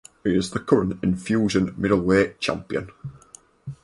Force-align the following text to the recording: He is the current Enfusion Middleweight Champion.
He 0.23 0.35
is 0.35 0.49
the 0.49 0.59
current 0.59 0.99
Enfusion 1.03 1.75
Middleweight 1.77 2.39
Champion. 2.39 2.89